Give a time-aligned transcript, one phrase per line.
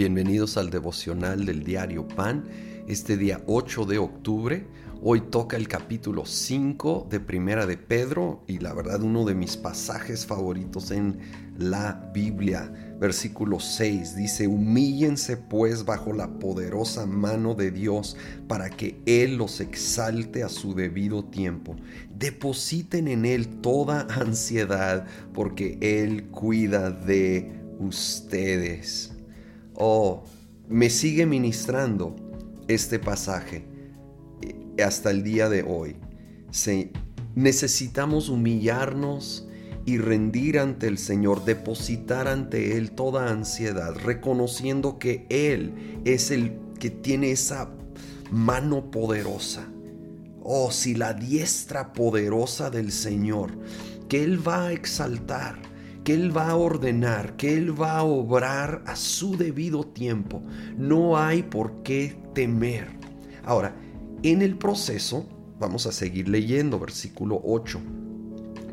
[0.00, 2.44] Bienvenidos al devocional del diario Pan,
[2.88, 4.66] este día 8 de octubre.
[5.02, 9.58] Hoy toca el capítulo 5 de Primera de Pedro y la verdad uno de mis
[9.58, 11.18] pasajes favoritos en
[11.58, 12.96] la Biblia.
[12.98, 18.16] Versículo 6 dice, humíllense pues bajo la poderosa mano de Dios
[18.48, 21.76] para que Él los exalte a su debido tiempo.
[22.16, 29.12] Depositen en Él toda ansiedad porque Él cuida de ustedes.
[29.82, 30.24] Oh,
[30.68, 32.14] me sigue ministrando
[32.68, 33.64] este pasaje
[34.42, 35.96] eh, hasta el día de hoy.
[37.34, 39.48] necesitamos humillarnos
[39.86, 46.58] y rendir ante el Señor, depositar ante Él toda ansiedad, reconociendo que Él es el
[46.78, 47.70] que tiene esa
[48.30, 49.66] mano poderosa.
[50.42, 53.52] Oh, si la diestra poderosa del Señor,
[54.10, 55.69] que Él va a exaltar,
[56.04, 60.42] que Él va a ordenar, que Él va a obrar a su debido tiempo.
[60.76, 62.88] No hay por qué temer.
[63.44, 63.74] Ahora,
[64.22, 67.80] en el proceso, vamos a seguir leyendo versículo 8.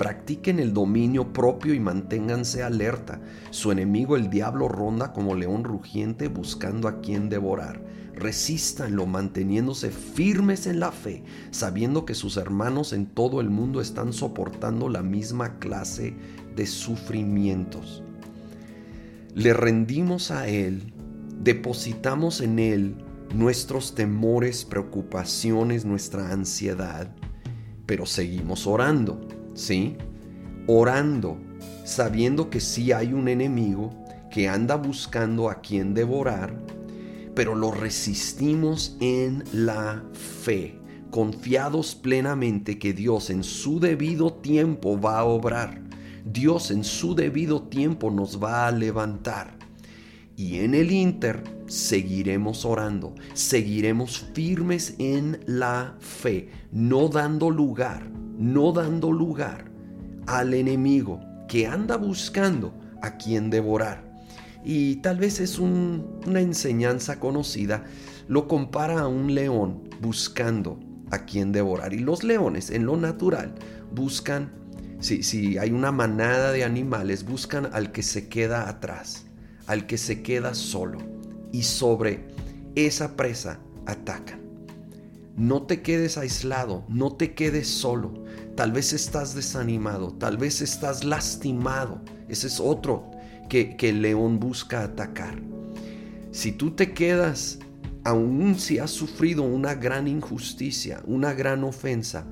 [0.00, 3.20] Practiquen el dominio propio y manténganse alerta.
[3.50, 7.82] Su enemigo el diablo ronda como león rugiente buscando a quien devorar.
[8.14, 14.14] Resístanlo manteniéndose firmes en la fe, sabiendo que sus hermanos en todo el mundo están
[14.14, 16.14] soportando la misma clase
[16.56, 18.02] de sufrimientos.
[19.34, 20.94] Le rendimos a Él,
[21.42, 27.14] depositamos en Él nuestros temores, preocupaciones, nuestra ansiedad,
[27.84, 29.96] pero seguimos orando, ¿sí?
[30.66, 31.38] Orando,
[31.84, 33.90] sabiendo que sí hay un enemigo
[34.30, 36.54] que anda buscando a quien devorar,
[37.34, 40.78] pero lo resistimos en la fe,
[41.10, 45.82] confiados plenamente que Dios en su debido tiempo va a obrar.
[46.24, 49.58] Dios en su debido tiempo nos va a levantar.
[50.36, 58.72] Y en el Inter seguiremos orando, seguiremos firmes en la fe, no dando lugar, no
[58.72, 59.70] dando lugar
[60.26, 64.02] al enemigo que anda buscando a quien devorar.
[64.64, 67.84] Y tal vez es una enseñanza conocida,
[68.28, 70.80] lo compara a un león buscando
[71.10, 71.92] a quien devorar.
[71.92, 73.54] Y los leones en lo natural
[73.92, 74.52] buscan
[75.00, 79.26] si, hay una manada de animales, buscan al que se queda atrás,
[79.66, 80.98] al que se queda solo.
[81.52, 82.28] Y sobre
[82.74, 84.40] esa presa atacan.
[85.40, 88.12] No te quedes aislado, no te quedes solo.
[88.56, 92.02] Tal vez estás desanimado, tal vez estás lastimado.
[92.28, 93.10] Ese es otro
[93.48, 95.40] que, que el león busca atacar.
[96.30, 97.58] Si tú te quedas,
[98.04, 102.26] aun si has sufrido una gran injusticia, una gran ofensa,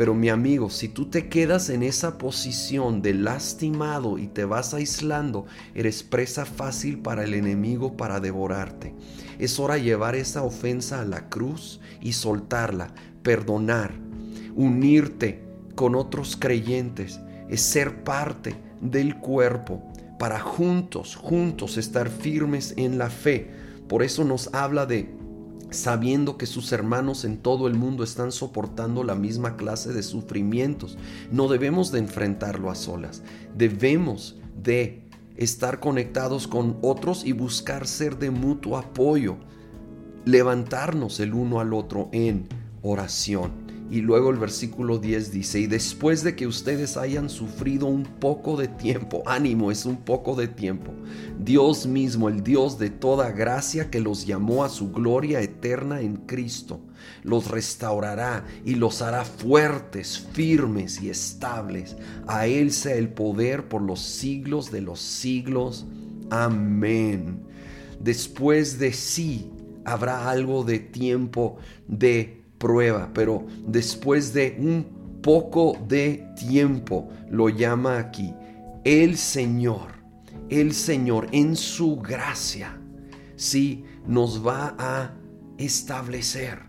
[0.00, 4.72] pero mi amigo, si tú te quedas en esa posición de lastimado y te vas
[4.72, 5.44] aislando,
[5.74, 8.94] eres presa fácil para el enemigo para devorarte.
[9.38, 13.92] Es hora de llevar esa ofensa a la cruz y soltarla, perdonar,
[14.54, 15.44] unirte
[15.74, 19.82] con otros creyentes, es ser parte del cuerpo
[20.18, 23.50] para juntos, juntos estar firmes en la fe.
[23.86, 25.19] Por eso nos habla de
[25.70, 30.98] sabiendo que sus hermanos en todo el mundo están soportando la misma clase de sufrimientos.
[31.30, 33.22] No debemos de enfrentarlo a solas,
[33.56, 35.02] debemos de
[35.36, 39.36] estar conectados con otros y buscar ser de mutuo apoyo,
[40.24, 42.48] levantarnos el uno al otro en
[42.82, 43.69] oración.
[43.90, 48.56] Y luego el versículo 10 dice, y después de que ustedes hayan sufrido un poco
[48.56, 50.92] de tiempo, ánimo es un poco de tiempo,
[51.40, 56.18] Dios mismo, el Dios de toda gracia que los llamó a su gloria eterna en
[56.18, 56.80] Cristo,
[57.24, 61.96] los restaurará y los hará fuertes, firmes y estables.
[62.28, 65.86] A Él sea el poder por los siglos de los siglos.
[66.30, 67.40] Amén.
[67.98, 69.50] Después de sí
[69.84, 71.58] habrá algo de tiempo
[71.88, 78.34] de prueba, pero después de un poco de tiempo, lo llama aquí,
[78.84, 79.92] el Señor,
[80.50, 82.78] el Señor en su gracia,
[83.34, 85.14] sí, nos va a
[85.56, 86.60] establecer,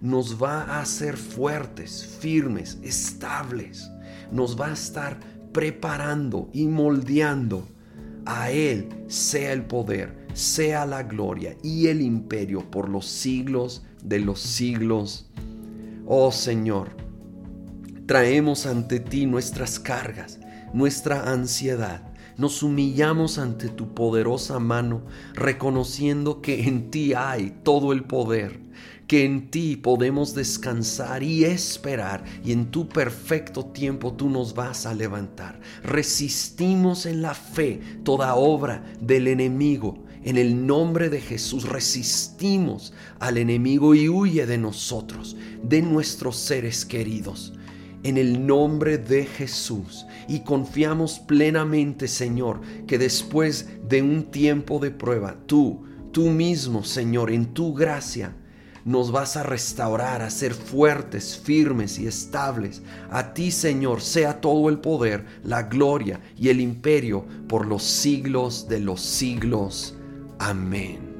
[0.00, 3.88] nos va a hacer fuertes, firmes, estables,
[4.32, 5.20] nos va a estar
[5.52, 7.68] preparando y moldeando.
[8.24, 14.18] A Él sea el poder, sea la gloria y el imperio por los siglos de
[14.20, 15.25] los siglos.
[16.08, 16.90] Oh Señor,
[18.06, 20.38] traemos ante ti nuestras cargas,
[20.72, 22.00] nuestra ansiedad.
[22.36, 25.02] Nos humillamos ante tu poderosa mano,
[25.34, 28.60] reconociendo que en ti hay todo el poder,
[29.08, 34.86] que en ti podemos descansar y esperar, y en tu perfecto tiempo tú nos vas
[34.86, 35.58] a levantar.
[35.82, 43.38] Resistimos en la fe toda obra del enemigo En el nombre de Jesús resistimos al
[43.38, 47.52] enemigo y huye de nosotros, de nuestros seres queridos.
[48.02, 50.04] En el nombre de Jesús.
[50.26, 57.30] Y confiamos plenamente, Señor, que después de un tiempo de prueba, tú, tú mismo, Señor,
[57.30, 58.34] en tu gracia,
[58.84, 62.82] nos vas a restaurar, a ser fuertes, firmes y estables.
[63.10, 68.66] A ti, Señor, sea todo el poder, la gloria y el imperio por los siglos
[68.66, 69.95] de los siglos.
[70.38, 71.15] Amén.